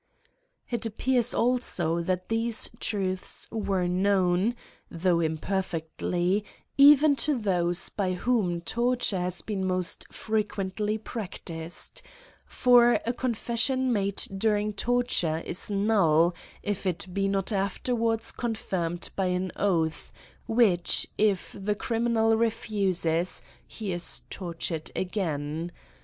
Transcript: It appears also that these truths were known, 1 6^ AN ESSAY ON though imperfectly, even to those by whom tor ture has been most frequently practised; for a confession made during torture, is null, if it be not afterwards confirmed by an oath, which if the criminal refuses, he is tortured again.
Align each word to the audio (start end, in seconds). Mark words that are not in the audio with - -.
It 0.71 0.83
appears 0.87 1.31
also 1.31 2.01
that 2.01 2.29
these 2.29 2.71
truths 2.79 3.47
were 3.51 3.87
known, 3.87 4.45
1 4.45 4.45
6^ 4.45 4.45
AN 4.47 4.47
ESSAY 4.47 4.55
ON 4.55 4.99
though 4.99 5.19
imperfectly, 5.19 6.45
even 6.75 7.15
to 7.17 7.37
those 7.37 7.89
by 7.89 8.13
whom 8.13 8.61
tor 8.61 8.95
ture 8.95 9.19
has 9.19 9.43
been 9.43 9.63
most 9.63 10.11
frequently 10.11 10.97
practised; 10.97 12.01
for 12.47 12.99
a 13.05 13.13
confession 13.13 13.93
made 13.93 14.23
during 14.35 14.73
torture, 14.73 15.43
is 15.45 15.69
null, 15.69 16.33
if 16.63 16.87
it 16.87 17.05
be 17.13 17.27
not 17.27 17.51
afterwards 17.51 18.31
confirmed 18.31 19.11
by 19.15 19.27
an 19.27 19.51
oath, 19.55 20.11
which 20.47 21.05
if 21.19 21.55
the 21.55 21.75
criminal 21.75 22.35
refuses, 22.35 23.43
he 23.67 23.91
is 23.91 24.23
tortured 24.31 24.89
again. 24.95 25.71